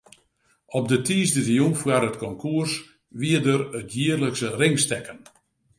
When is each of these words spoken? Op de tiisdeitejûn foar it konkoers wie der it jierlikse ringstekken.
Op 0.77 0.85
de 0.91 0.97
tiisdeitejûn 1.05 1.73
foar 1.81 2.03
it 2.09 2.19
konkoers 2.23 2.71
wie 3.19 3.39
der 3.45 3.61
it 3.79 3.89
jierlikse 3.95 4.47
ringstekken. 4.59 5.19